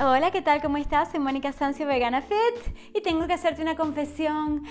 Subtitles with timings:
[0.00, 0.62] Hola, ¿qué tal?
[0.62, 1.10] ¿Cómo estás?
[1.10, 4.62] Soy Mónica Sancio, Vegana Fit, y tengo que hacerte una confesión.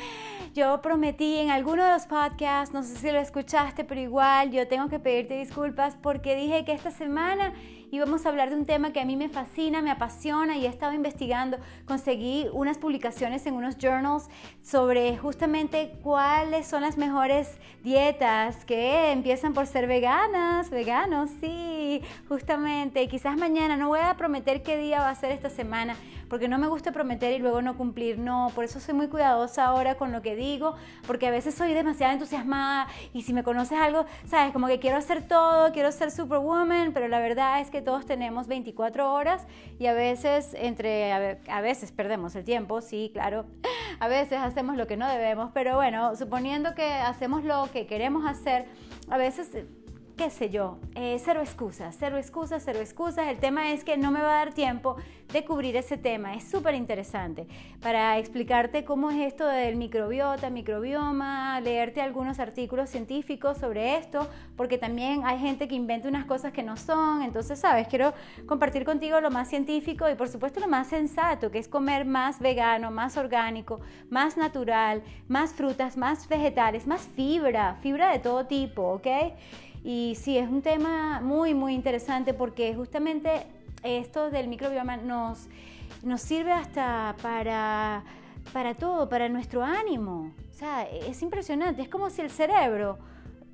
[0.56, 4.70] Yo prometí en alguno de los podcasts, no sé si lo escuchaste, pero igual yo
[4.70, 7.52] tengo que pedirte disculpas porque dije que esta semana
[7.90, 10.66] y vamos a hablar de un tema que a mí me fascina, me apasiona y
[10.66, 11.58] he estado investigando.
[11.86, 14.30] Conseguí unas publicaciones en unos journals
[14.62, 23.08] sobre justamente cuáles son las mejores dietas que empiezan por ser veganas, veganos, sí, justamente.
[23.08, 25.96] Quizás mañana, no voy a prometer qué día va a ser esta semana,
[26.30, 29.66] porque no me gusta prometer y luego no cumplir, no, por eso soy muy cuidadosa
[29.66, 33.78] ahora con lo que digo, porque a veces soy demasiado entusiasmada y si me conoces
[33.78, 37.82] algo, sabes, como que quiero hacer todo, quiero ser superwoman, pero la verdad es que
[37.82, 39.48] todos tenemos 24 horas
[39.80, 43.46] y a veces entre a veces perdemos el tiempo, sí, claro.
[44.00, 48.28] A veces hacemos lo que no debemos, pero bueno, suponiendo que hacemos lo que queremos
[48.28, 48.66] hacer,
[49.10, 49.50] a veces
[50.18, 53.28] qué sé yo, eh, cero excusas, cero excusas, cero excusas.
[53.28, 54.98] El tema es que no me va a dar tiempo
[55.32, 56.34] de cubrir ese tema.
[56.34, 57.48] Es súper interesante
[57.82, 64.80] para explicarte cómo es esto del microbiota, microbioma, leerte algunos artículos científicos sobre esto, porque
[64.80, 67.22] también hay gente que inventa unas cosas que no son.
[67.22, 68.14] Entonces, sabes, quiero
[68.48, 72.40] compartir contigo lo más científico y por supuesto lo más sensato, que es comer más
[72.40, 78.82] vegano, más orgánico, más natural, más frutas, más vegetales, más fibra, fibra de todo tipo,
[78.94, 79.08] ¿ok?
[79.88, 83.48] Y sí, es un tema muy, muy interesante porque justamente
[83.84, 85.48] esto del microbioma nos,
[86.04, 88.04] nos sirve hasta para,
[88.52, 90.34] para todo, para nuestro ánimo.
[90.52, 92.98] O sea, es impresionante, es como si el cerebro,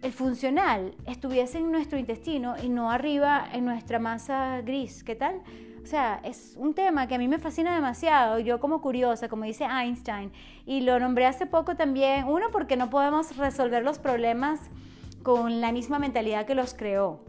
[0.02, 5.04] el funcional, estuviese en nuestro intestino y no arriba en nuestra masa gris.
[5.04, 5.40] ¿Qué tal?
[5.84, 9.44] O sea, es un tema que a mí me fascina demasiado, yo como curiosa, como
[9.44, 10.32] dice Einstein,
[10.66, 14.60] y lo nombré hace poco también, uno porque no podemos resolver los problemas
[15.24, 17.24] con la misma mentalidad que los creó.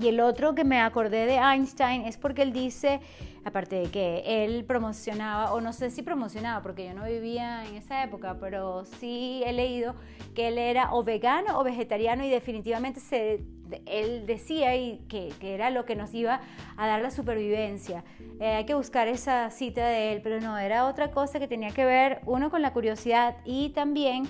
[0.00, 3.00] Y el otro que me acordé de Einstein es porque él dice,
[3.44, 7.76] aparte de que él promocionaba, o no sé si promocionaba, porque yo no vivía en
[7.76, 9.94] esa época, pero sí he leído
[10.34, 13.44] que él era o vegano o vegetariano y definitivamente se,
[13.86, 16.40] él decía y que, que, era lo que nos iba
[16.76, 18.02] a dar la supervivencia.
[18.40, 21.70] Eh, hay que buscar esa cita de él, pero no, era otra cosa que tenía
[21.70, 24.24] que ver, uno, con la curiosidad y también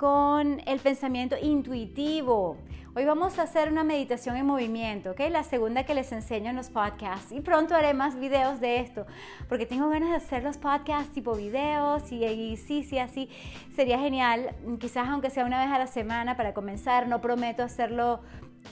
[0.00, 2.56] con el pensamiento intuitivo.
[2.96, 5.20] Hoy vamos a hacer una meditación en movimiento, ¿ok?
[5.30, 7.32] La segunda que les enseño en los podcasts.
[7.32, 9.04] Y pronto haré más videos de esto,
[9.46, 13.28] porque tengo ganas de hacer los podcasts tipo videos y, sí, sí, así.
[13.76, 17.06] Sería genial, quizás aunque sea una vez a la semana para comenzar.
[17.06, 18.20] No prometo hacerlo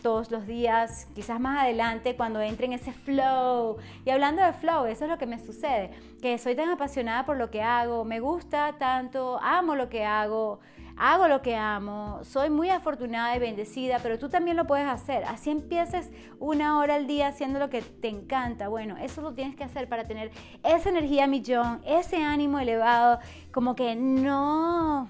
[0.02, 3.76] todos los días, quizás más adelante cuando entre en ese flow.
[4.06, 5.90] Y hablando de flow, eso es lo que me sucede,
[6.22, 10.60] que soy tan apasionada por lo que hago, me gusta tanto, amo lo que hago
[10.98, 15.24] hago lo que amo, soy muy afortunada y bendecida, pero tú también lo puedes hacer.
[15.24, 16.10] Así empieces
[16.40, 18.68] una hora al día haciendo lo que te encanta.
[18.68, 20.30] Bueno, eso lo tienes que hacer para tener
[20.64, 23.20] esa energía millón, ese ánimo elevado,
[23.52, 25.08] como que no,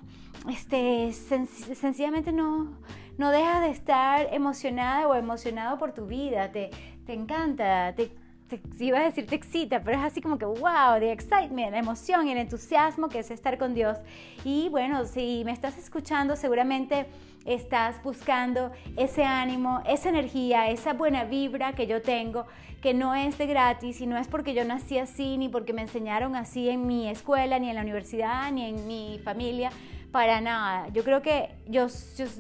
[0.51, 2.79] este, sencillamente no,
[3.17, 6.71] no dejas de estar emocionada o emocionado por tu vida, te,
[7.07, 8.13] te encanta, te
[8.49, 12.27] te, iba a decir te excita, pero es así como que wow, the excitement, emoción
[12.27, 13.99] y el entusiasmo que es estar con Dios.
[14.45, 17.07] Y bueno, si me estás escuchando, seguramente
[17.45, 22.47] estás buscando ese ánimo, esa energía, esa buena vibra que yo tengo,
[22.83, 25.83] que no es de gratis y no es porque yo nací así, ni porque me
[25.83, 29.71] enseñaron así en mi escuela, ni en la universidad, ni en mi familia
[30.13, 30.89] para nada.
[30.89, 31.87] Yo creo que yo,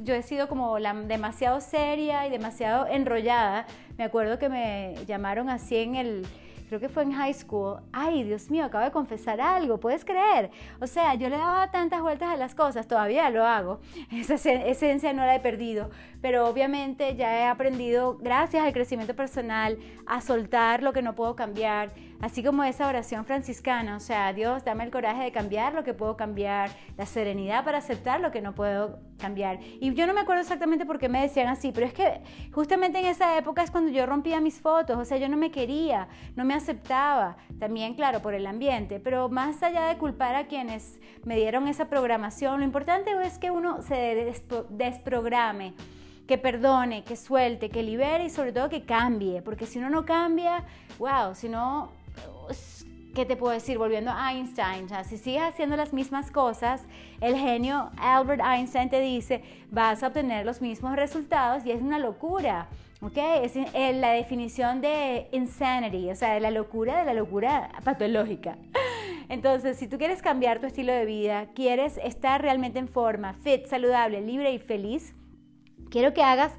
[0.04, 3.66] yo, he sido como demasiado seria y demasiado enrollada.
[3.96, 6.26] Me acuerdo que me llamaron así en el,
[6.68, 7.80] creo que fue en high school.
[7.92, 10.50] Ay, Dios mío, acabo de confesar algo, ¿puedes creer?
[10.80, 13.80] O sea, yo le daba tantas vueltas a las cosas, todavía lo hago.
[14.12, 15.90] Esa esencia no la he perdido,
[16.22, 21.36] pero obviamente ya he aprendido, gracias al crecimiento personal, a soltar lo que no puedo
[21.36, 21.90] cambiar
[22.20, 25.94] Así como esa oración franciscana, o sea, Dios, dame el coraje de cambiar lo que
[25.94, 29.60] puedo cambiar, la serenidad para aceptar lo que no puedo cambiar.
[29.80, 32.20] Y yo no me acuerdo exactamente por qué me decían así, pero es que
[32.52, 35.52] justamente en esa época es cuando yo rompía mis fotos, o sea, yo no me
[35.52, 40.48] quería, no me aceptaba, también claro, por el ambiente, pero más allá de culpar a
[40.48, 44.34] quienes me dieron esa programación, lo importante es que uno se
[44.70, 45.74] desprograme
[46.26, 50.04] que perdone, que suelte, que libere y sobre todo que cambie, porque si uno no
[50.04, 50.64] cambia,
[50.98, 51.96] wow, si no
[53.14, 53.78] ¿qué te puedo decir?
[53.78, 56.86] Volviendo a Einstein, si sigues haciendo las mismas cosas,
[57.20, 61.98] el genio Albert Einstein te dice, vas a obtener los mismos resultados y es una
[61.98, 62.68] locura.
[63.16, 63.54] Es
[63.94, 68.58] la definición de insanity, o sea, de la locura, de la locura patológica.
[69.28, 73.66] Entonces, si tú quieres cambiar tu estilo de vida, quieres estar realmente en forma, fit,
[73.66, 75.14] saludable, libre y feliz,
[75.90, 76.54] quiero que hagas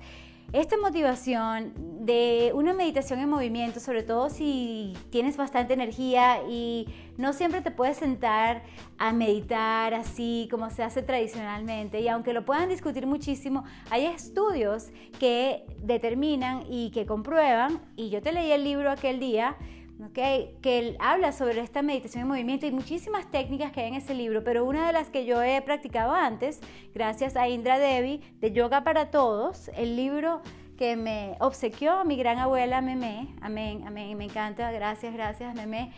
[0.51, 1.73] esta motivación
[2.05, 6.87] de una meditación en movimiento, sobre todo si tienes bastante energía y
[7.17, 8.63] no siempre te puedes sentar
[8.97, 11.99] a meditar así como se hace tradicionalmente.
[12.01, 18.21] Y aunque lo puedan discutir muchísimo, hay estudios que determinan y que comprueban, y yo
[18.21, 19.55] te leí el libro aquel día,
[20.01, 24.13] Okay, que habla sobre esta meditación en movimiento y muchísimas técnicas que hay en ese
[24.13, 26.61] libro, pero una de las que yo he practicado antes,
[26.93, 30.41] gracias a Indra Devi, de Yoga para Todos, el libro
[30.77, 35.91] que me obsequió mi gran abuela Meme, amén, amén, me encanta, gracias, gracias Meme.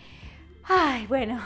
[0.64, 1.40] Ay, bueno,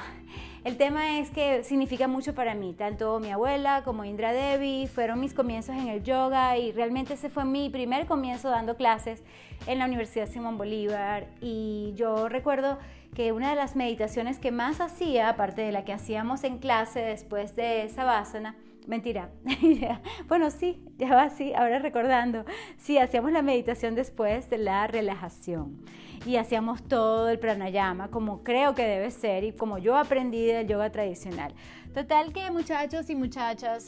[0.65, 5.19] el tema es que significa mucho para mí, tanto mi abuela como Indra Devi fueron
[5.19, 9.21] mis comienzos en el yoga y realmente ese fue mi primer comienzo dando clases
[9.67, 11.27] en la Universidad Simón Bolívar.
[11.39, 12.79] Y yo recuerdo
[13.13, 16.99] que una de las meditaciones que más hacía, aparte de la que hacíamos en clase
[16.99, 18.55] después de Savasana,
[18.87, 19.31] Mentira.
[20.27, 22.45] bueno, sí, ya va así, ahora recordando.
[22.77, 25.83] Sí, hacíamos la meditación después de la relajación.
[26.25, 30.67] Y hacíamos todo el pranayama como creo que debe ser y como yo aprendí del
[30.67, 31.53] yoga tradicional.
[31.93, 33.85] Total que muchachos y muchachas,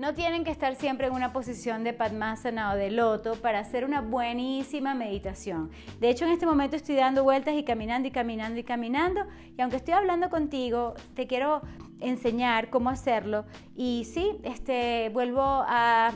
[0.00, 3.84] no tienen que estar siempre en una posición de Padmasana o de loto para hacer
[3.84, 5.70] una buenísima meditación.
[6.00, 9.26] De hecho, en este momento estoy dando vueltas y caminando y caminando y caminando.
[9.58, 11.60] Y aunque estoy hablando contigo, te quiero
[12.00, 13.44] enseñar cómo hacerlo.
[13.76, 16.12] Y sí, este, vuelvo a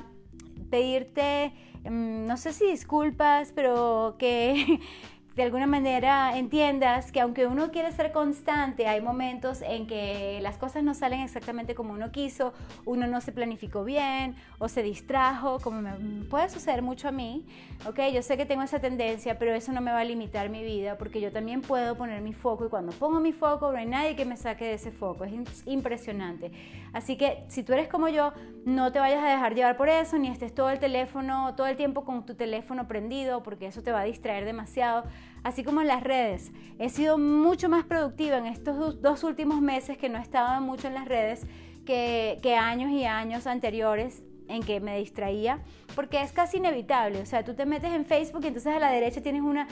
[0.71, 1.53] pedirte,
[1.85, 4.81] mm, no sé si disculpas, pero que
[5.37, 10.59] de alguna manera entiendas que aunque uno quiere ser constante, hay momentos en que las
[10.59, 12.53] cosas no salen exactamente como uno quiso,
[12.85, 17.45] uno no se planificó bien o se distrajo, como me puede suceder mucho a mí,
[17.85, 18.01] ¿ok?
[18.13, 20.97] Yo sé que tengo esa tendencia, pero eso no me va a limitar mi vida
[20.99, 24.15] porque yo también puedo poner mi foco y cuando pongo mi foco no hay nadie
[24.15, 26.53] que me saque de ese foco, es impresionante.
[26.93, 28.33] Así que si tú eres como yo,
[28.65, 31.77] no te vayas a dejar llevar por eso, ni estés todo el teléfono, todo el
[31.77, 35.05] tiempo con tu teléfono prendido porque eso te va a distraer demasiado
[35.43, 36.53] así como en las redes.
[36.79, 40.88] He sido mucho más productiva en estos dos últimos meses que no he estado mucho
[40.88, 41.47] en las redes
[41.85, 45.61] que, años y años anteriores en que me distraía,
[45.94, 47.21] porque es casi inevitable.
[47.21, 49.69] O sea, tú te metes en Facebook y entonces a la derecha tienes una...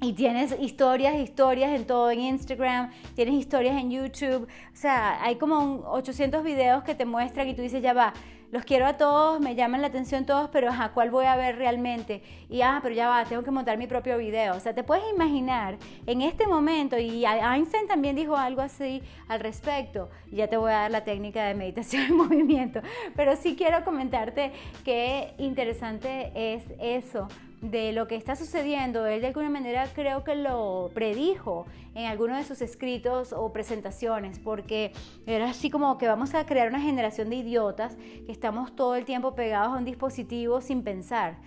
[0.00, 4.44] Y tienes historias, historias en todo, en Instagram, tienes historias en YouTube.
[4.44, 8.12] O sea, hay como 800 videos que te muestran y tú dices, ya va,
[8.50, 11.56] los quiero a todos, me llaman la atención todos, pero ¿a ¿cuál voy a ver
[11.56, 12.22] realmente?
[12.48, 14.54] Y ah, pero ya va, tengo que montar mi propio video.
[14.54, 19.40] O sea, te puedes imaginar en este momento, y Einstein también dijo algo así al
[19.40, 22.80] respecto, ya te voy a dar la técnica de meditación en movimiento,
[23.14, 24.52] pero sí quiero comentarte
[24.84, 27.28] qué interesante es eso
[27.60, 32.36] de lo que está sucediendo, él de alguna manera creo que lo predijo en alguno
[32.36, 34.92] de sus escritos o presentaciones, porque
[35.26, 39.04] era así como que vamos a crear una generación de idiotas que estamos todo el
[39.04, 41.38] tiempo pegados a un dispositivo sin pensar.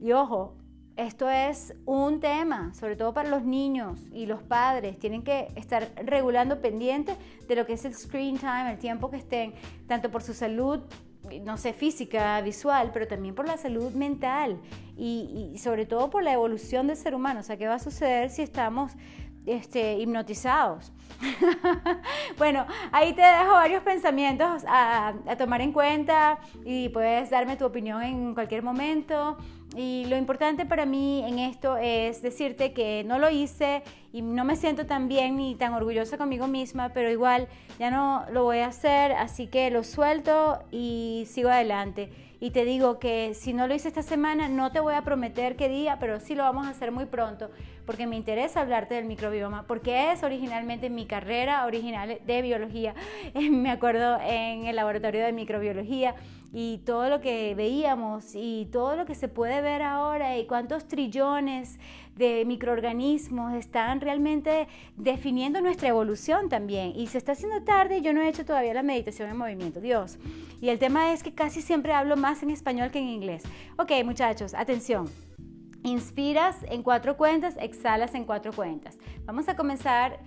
[0.00, 0.54] Y ojo,
[0.96, 4.98] esto es un tema, sobre todo para los niños y los padres.
[4.98, 7.16] Tienen que estar regulando pendiente
[7.46, 9.52] de lo que es el screen time, el tiempo que estén,
[9.86, 10.80] tanto por su salud
[11.42, 14.60] no sé, física, visual, pero también por la salud mental
[14.96, 17.40] y, sobre todo por la evolución del ser humano.
[17.40, 18.92] O sea, ¿qué va a suceder si estamos
[19.46, 20.92] este, hipnotizados?
[22.38, 27.64] bueno, ahí te dejo varios pensamientos a, a tomar en cuenta y puedes darme tu
[27.64, 29.36] opinión en cualquier momento.
[29.76, 34.42] Y lo importante para mí en esto es decirte que no lo hice y no
[34.42, 37.46] me siento tan bien ni tan orgullosa conmigo misma, pero igual
[37.78, 42.10] ya no lo voy a hacer, así que lo suelto y sigo adelante.
[42.40, 45.56] Y te digo que si no lo hice esta semana, no te voy a prometer
[45.56, 47.50] qué día, pero sí lo vamos a hacer muy pronto,
[47.84, 52.94] porque me interesa hablarte del microbioma, porque es originalmente mi carrera original de biología.
[53.34, 56.14] Me acuerdo en el laboratorio de microbiología
[56.58, 60.88] y todo lo que veíamos y todo lo que se puede ver ahora y cuántos
[60.88, 61.78] trillones
[62.14, 66.94] de microorganismos están realmente definiendo nuestra evolución también.
[66.96, 70.16] Y se está haciendo tarde, yo no he hecho todavía la meditación en movimiento, Dios.
[70.62, 73.42] Y el tema es que casi siempre hablo más en español que en inglés.
[73.76, 75.10] Ok, muchachos, atención.
[75.82, 78.96] Inspiras en cuatro cuentas, exhalas en cuatro cuentas.
[79.26, 80.20] Vamos a comenzar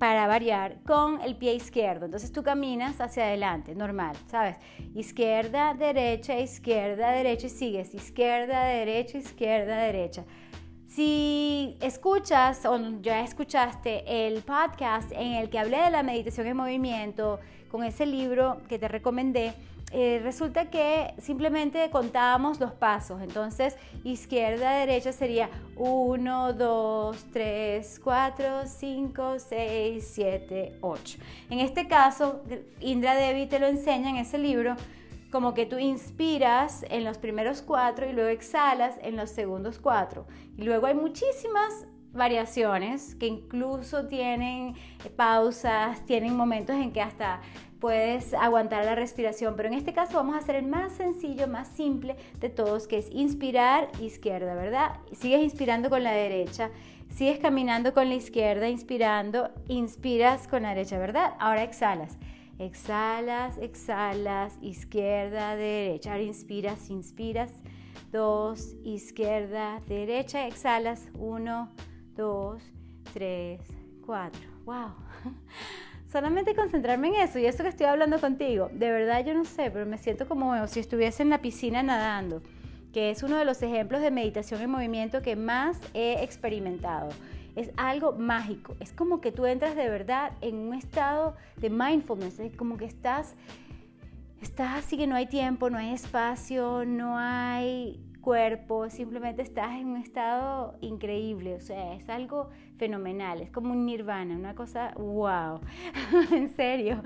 [0.00, 2.06] para variar con el pie izquierdo.
[2.06, 4.56] Entonces tú caminas hacia adelante, normal, ¿sabes?
[4.94, 7.94] Izquierda, derecha, izquierda, derecha y sigues.
[7.94, 10.24] Izquierda, derecha, izquierda, derecha.
[10.86, 16.56] Si escuchas o ya escuchaste el podcast en el que hablé de la meditación en
[16.56, 17.38] movimiento,
[17.70, 19.52] con ese libro que te recomendé,
[19.92, 23.20] eh, resulta que simplemente contábamos los pasos.
[23.22, 31.18] Entonces, izquierda, derecha sería 1, 2, 3, 4, 5, 6, 7, 8.
[31.50, 32.42] En este caso,
[32.80, 34.76] Indra Devi te lo enseña en ese libro
[35.30, 40.26] como que tú inspiras en los primeros cuatro y luego exhalas en los segundos cuatro.
[40.56, 44.74] Y luego hay muchísimas variaciones que incluso tienen
[45.16, 47.40] pausas, tienen momentos en que hasta
[47.80, 51.68] puedes aguantar la respiración, pero en este caso vamos a hacer el más sencillo, más
[51.68, 54.98] simple de todos, que es inspirar izquierda, ¿verdad?
[55.12, 56.70] Sigues inspirando con la derecha,
[57.08, 61.34] sigues caminando con la izquierda, inspirando, inspiras con la derecha, ¿verdad?
[61.38, 62.18] Ahora exhalas.
[62.58, 66.12] Exhalas, exhalas, izquierda, derecha.
[66.12, 67.50] Ahora inspiras, inspiras.
[68.12, 70.46] Dos, izquierda, derecha.
[70.46, 71.08] Exhalas.
[71.14, 71.70] Uno,
[72.14, 72.62] dos,
[73.14, 73.62] tres,
[74.04, 74.42] cuatro.
[74.66, 74.92] ¡Wow!
[76.10, 78.68] Solamente concentrarme en eso y eso que estoy hablando contigo.
[78.72, 82.42] De verdad yo no sé, pero me siento como si estuviese en la piscina nadando,
[82.92, 87.10] que es uno de los ejemplos de meditación en movimiento que más he experimentado.
[87.54, 92.40] Es algo mágico, es como que tú entras de verdad en un estado de mindfulness,
[92.40, 93.36] es como que estás,
[94.42, 99.86] estás así que no hay tiempo, no hay espacio, no hay cuerpo, simplemente estás en
[99.86, 102.50] un estado increíble, o sea, es algo
[102.80, 105.60] fenomenal, es como un nirvana, una cosa, wow,
[106.32, 107.02] en serio.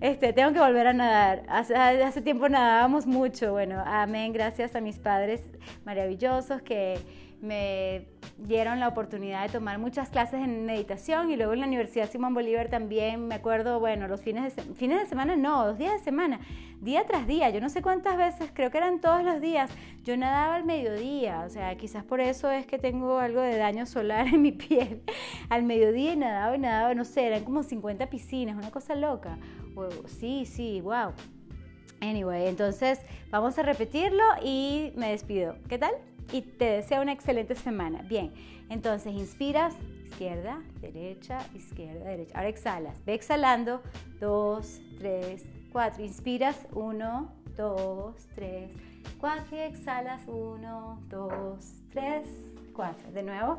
[0.00, 4.80] Este, tengo que volver a nadar, hace, hace tiempo nadábamos mucho, bueno, amén, gracias a
[4.80, 5.42] mis padres
[5.84, 6.98] maravillosos que
[7.46, 8.06] me
[8.38, 12.34] dieron la oportunidad de tomar muchas clases en meditación y luego en la Universidad Simón
[12.34, 15.98] Bolívar también, me acuerdo, bueno, los fines de, fines de semana, no, los días de
[16.00, 16.40] semana,
[16.80, 19.70] día tras día, yo no sé cuántas veces, creo que eran todos los días,
[20.04, 23.86] yo nadaba al mediodía, o sea, quizás por eso es que tengo algo de daño
[23.86, 25.02] solar en mi piel,
[25.48, 29.38] al mediodía y nadaba y nadaba, no sé, eran como 50 piscinas, una cosa loca,
[30.06, 31.12] sí, sí, wow.
[32.00, 33.00] Anyway, entonces
[33.30, 35.56] vamos a repetirlo y me despido.
[35.66, 35.92] ¿Qué tal?
[36.32, 38.02] Y te deseo una excelente semana.
[38.02, 38.32] Bien,
[38.68, 42.36] entonces inspiras, izquierda, derecha, izquierda, derecha.
[42.36, 43.04] Ahora exhalas.
[43.04, 43.82] Ve exhalando.
[44.20, 46.02] Dos, tres, cuatro.
[46.02, 46.66] Inspiras.
[46.72, 48.70] Uno, dos, tres,
[49.20, 49.56] cuatro.
[49.56, 50.22] Y exhalas.
[50.26, 52.26] Uno, dos, tres,
[52.72, 53.10] cuatro.
[53.12, 53.58] De nuevo.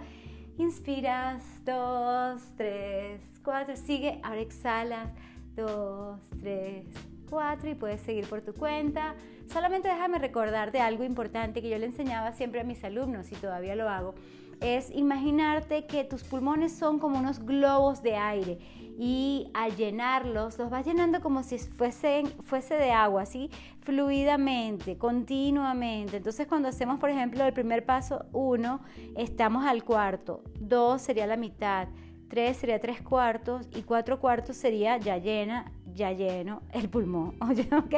[0.58, 1.44] Inspiras.
[1.64, 3.76] Dos, tres, cuatro.
[3.76, 4.20] Sigue.
[4.24, 5.10] Ahora exhalas.
[5.56, 6.86] Dos, tres,
[7.30, 7.70] cuatro.
[7.70, 9.16] Y puedes seguir por tu cuenta.
[9.51, 13.75] Solamente déjame recordarte algo importante que yo le enseñaba siempre a mis alumnos y todavía
[13.75, 14.13] lo hago.
[14.60, 18.58] Es imaginarte que tus pulmones son como unos globos de aire
[18.98, 23.51] y al llenarlos los vas llenando como si fuesen, fuese de agua, así
[23.82, 26.18] fluidamente, continuamente.
[26.18, 28.82] Entonces cuando hacemos, por ejemplo, el primer paso, uno,
[29.16, 31.88] estamos al cuarto, dos sería la mitad,
[32.27, 37.96] tres sería tres cuartos y cuatro cuartos sería ya llena ya lleno el pulmón, ¿ok?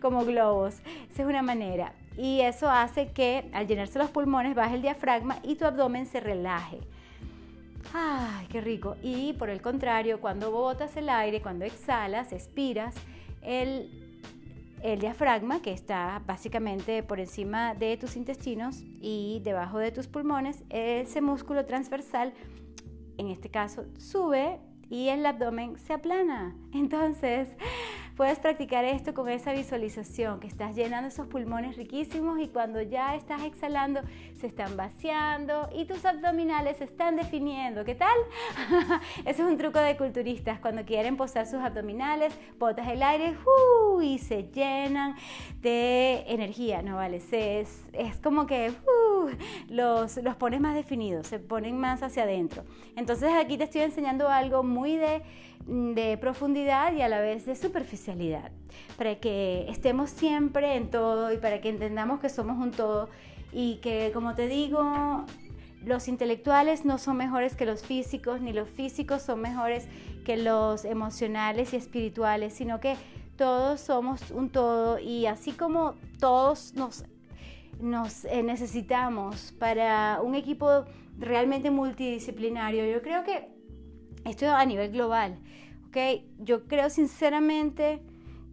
[0.00, 0.74] Como globos.
[1.10, 1.94] Esa es una manera.
[2.16, 6.20] Y eso hace que al llenarse los pulmones baje el diafragma y tu abdomen se
[6.20, 6.78] relaje.
[7.94, 8.96] ¡Ay, qué rico!
[9.02, 12.94] Y por el contrario, cuando botas el aire, cuando exhalas, expiras,
[13.42, 13.90] el,
[14.82, 20.62] el diafragma, que está básicamente por encima de tus intestinos y debajo de tus pulmones,
[20.70, 22.32] ese músculo transversal,
[23.18, 24.58] en este caso, sube
[24.90, 26.54] y el abdomen se aplana.
[26.72, 27.48] Entonces,
[28.16, 33.14] puedes practicar esto con esa visualización, que estás llenando esos pulmones riquísimos y cuando ya
[33.14, 34.00] estás exhalando,
[34.38, 37.84] se están vaciando y tus abdominales se están definiendo.
[37.84, 38.16] ¿Qué tal?
[39.24, 40.60] Ese es un truco de culturistas.
[40.60, 43.34] Cuando quieren posar sus abdominales, botas el aire
[44.02, 45.16] y se llenan
[45.60, 47.22] de energía, ¿no vale?
[47.32, 48.72] es, es como que
[49.68, 52.64] los, los pones más definidos, se ponen más hacia adentro.
[52.96, 55.22] Entonces aquí te estoy enseñando algo muy de,
[55.66, 58.50] de profundidad y a la vez de superficialidad,
[58.96, 63.08] para que estemos siempre en todo y para que entendamos que somos un todo
[63.52, 65.24] y que, como te digo,
[65.84, 69.88] los intelectuales no son mejores que los físicos, ni los físicos son mejores
[70.24, 72.96] que los emocionales y espirituales, sino que
[73.36, 77.04] todos somos un todo y así como todos nos
[77.82, 80.84] nos eh, necesitamos para un equipo
[81.18, 82.86] realmente multidisciplinario.
[82.86, 83.48] Yo creo que
[84.24, 85.38] esto a nivel global,
[85.88, 85.96] ¿ok?
[86.38, 88.00] Yo creo sinceramente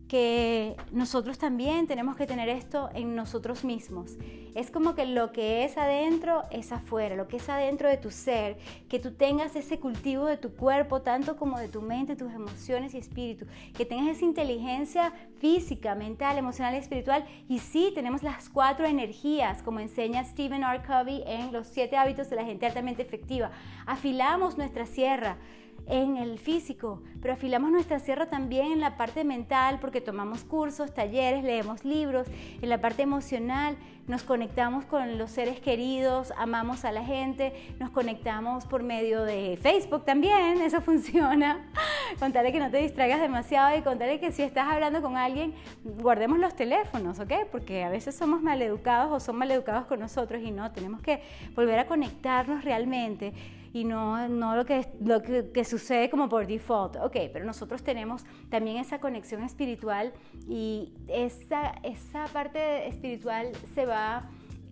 [0.09, 4.17] que nosotros también tenemos que tener esto en nosotros mismos.
[4.55, 8.09] Es como que lo que es adentro es afuera, lo que es adentro de tu
[8.09, 8.57] ser,
[8.89, 12.95] que tú tengas ese cultivo de tu cuerpo, tanto como de tu mente, tus emociones
[12.95, 13.45] y espíritu,
[13.77, 17.23] que tengas esa inteligencia física, mental, emocional y espiritual.
[17.47, 20.81] Y sí, tenemos las cuatro energías, como enseña Stephen R.
[20.87, 23.51] Covey en Los siete hábitos de la gente altamente efectiva.
[23.85, 25.37] Afilamos nuestra sierra
[25.89, 30.93] en el físico, pero afilamos nuestra sierra también en la parte mental porque tomamos cursos,
[30.93, 32.27] talleres, leemos libros,
[32.61, 33.75] en la parte emocional
[34.09, 39.59] nos conectamos con los seres queridos, amamos a la gente, nos conectamos por medio de
[39.61, 41.69] Facebook también, eso funciona.
[42.19, 45.53] contarle que no te distraigas demasiado y contarle que si estás hablando con alguien,
[45.83, 47.33] guardemos los teléfonos, ¿ok?
[47.51, 51.21] Porque a veces somos maleducados o son maleducados con nosotros y no, tenemos que
[51.55, 53.31] volver a conectarnos realmente
[53.73, 56.95] y no, no lo, que, lo que, sucede como por default.
[56.97, 60.13] Ok, pero nosotros tenemos también esa conexión espiritual
[60.47, 64.29] y esa, esa parte espiritual se va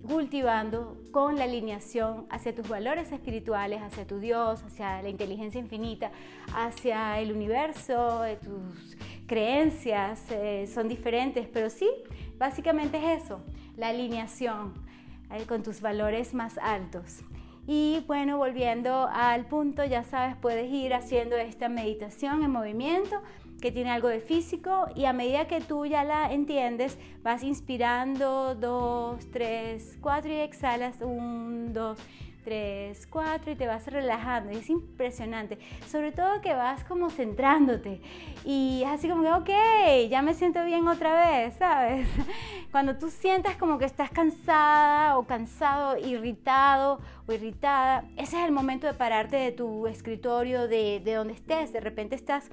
[0.08, 6.12] cultivando con la alineación hacia tus valores espirituales, hacia tu Dios, hacia la inteligencia infinita,
[6.56, 11.90] hacia el universo, eh, tus creencias eh, son diferentes, pero sí,
[12.38, 13.42] básicamente es eso,
[13.76, 14.74] la alineación
[15.32, 17.24] eh, con tus valores más altos.
[17.68, 23.22] Y bueno, volviendo al punto, ya sabes, puedes ir haciendo esta meditación en movimiento
[23.62, 28.56] que tiene algo de físico y a medida que tú ya la entiendes, vas inspirando
[28.56, 32.00] dos, tres, cuatro y exhalas un, dos,
[32.48, 34.54] tres, cuatro y te vas relajando.
[34.54, 35.58] Y es impresionante.
[35.86, 38.00] Sobre todo que vas como centrándote
[38.46, 42.08] y es así como que, ok, ya me siento bien otra vez, ¿sabes?
[42.72, 48.54] Cuando tú sientas como que estás cansada o cansado, irritado o irritada, ese es el
[48.54, 51.74] momento de pararte de tu escritorio, de, de donde estés.
[51.74, 52.50] De repente estás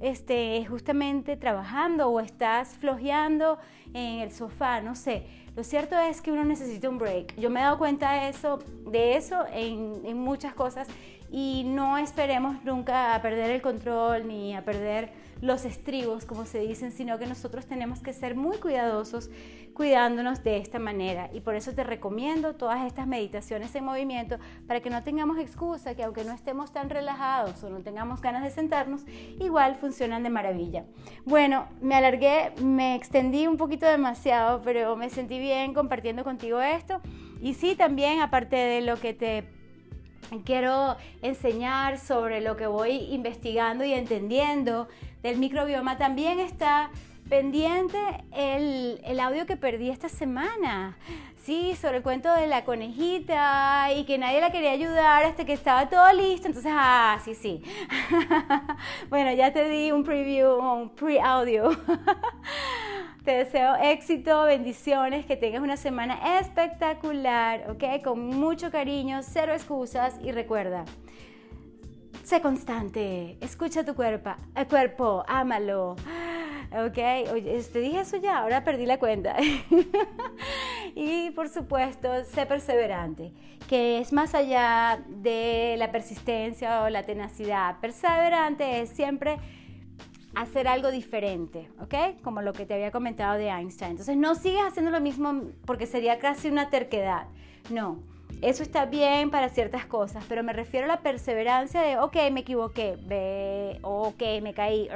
[0.00, 3.58] este, justamente trabajando o estás flojeando
[3.94, 5.45] en el sofá, no sé.
[5.56, 7.34] Lo cierto es que uno necesita un break.
[7.36, 8.58] Yo me he dado cuenta de eso,
[8.90, 10.86] de eso en, en muchas cosas
[11.30, 16.58] y no esperemos nunca a perder el control ni a perder los estribos, como se
[16.60, 19.30] dicen, sino que nosotros tenemos que ser muy cuidadosos
[19.76, 21.28] cuidándonos de esta manera.
[21.34, 25.94] Y por eso te recomiendo todas estas meditaciones en movimiento para que no tengamos excusa,
[25.94, 29.02] que aunque no estemos tan relajados o no tengamos ganas de sentarnos,
[29.38, 30.86] igual funcionan de maravilla.
[31.26, 37.02] Bueno, me alargué, me extendí un poquito demasiado, pero me sentí bien compartiendo contigo esto.
[37.42, 39.44] Y sí, también aparte de lo que te
[40.46, 44.88] quiero enseñar sobre lo que voy investigando y entendiendo
[45.22, 46.90] del microbioma, también está
[47.28, 47.98] pendiente
[48.32, 50.96] el, el, audio que perdí esta semana.
[51.44, 55.52] Sí, sobre el cuento de la conejita y que nadie la quería ayudar hasta que
[55.52, 56.48] estaba todo listo.
[56.48, 57.62] Entonces, ah, sí, sí.
[59.10, 61.70] bueno, ya te di un preview, un pre-audio.
[63.24, 68.02] te deseo éxito, bendiciones, que tengas una semana espectacular, ¿ok?
[68.02, 70.84] Con mucho cariño, cero excusas y recuerda.
[72.24, 75.94] Sé constante, escucha tu cuerpo, el cuerpo, ámalo.
[76.72, 76.98] Ok,
[77.32, 79.36] oye, te dije eso ya, ahora perdí la cuenta.
[80.94, 83.32] y por supuesto, sé perseverante,
[83.68, 87.78] que es más allá de la persistencia o la tenacidad.
[87.80, 89.38] Perseverante es siempre
[90.34, 92.20] hacer algo diferente, ¿ok?
[92.22, 93.92] Como lo que te había comentado de Einstein.
[93.92, 97.28] Entonces, no sigues haciendo lo mismo porque sería casi una terquedad.
[97.70, 98.02] No,
[98.42, 102.40] eso está bien para ciertas cosas, pero me refiero a la perseverancia de, ok, me
[102.40, 104.88] equivoqué, ve, ok, me caí.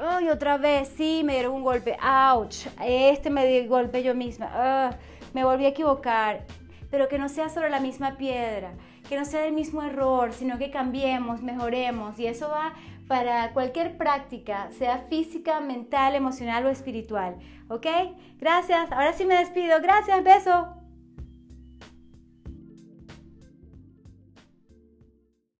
[0.00, 4.96] Ay, otra vez, sí, me dieron un golpe, ouch, este me di golpe yo misma,
[5.34, 6.44] me volví a equivocar,
[6.88, 8.74] pero que no sea sobre la misma piedra,
[9.08, 12.74] que no sea el mismo error, sino que cambiemos, mejoremos, y eso va
[13.08, 17.34] para cualquier práctica, sea física, mental, emocional o espiritual,
[17.68, 17.86] ¿ok?
[18.38, 20.77] Gracias, ahora sí me despido, gracias, beso.